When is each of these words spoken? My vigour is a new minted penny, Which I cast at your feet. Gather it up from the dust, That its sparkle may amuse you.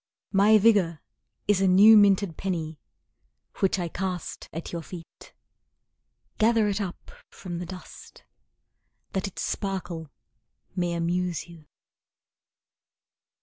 My 0.31 0.57
vigour 0.57 0.99
is 1.47 1.61
a 1.61 1.67
new 1.67 1.95
minted 1.95 2.35
penny, 2.35 2.79
Which 3.59 3.77
I 3.77 3.87
cast 3.87 4.49
at 4.51 4.71
your 4.71 4.81
feet. 4.81 5.31
Gather 6.39 6.67
it 6.67 6.81
up 6.81 7.11
from 7.29 7.59
the 7.59 7.67
dust, 7.67 8.23
That 9.11 9.27
its 9.27 9.43
sparkle 9.43 10.09
may 10.75 10.93
amuse 10.93 11.47
you. 11.47 11.65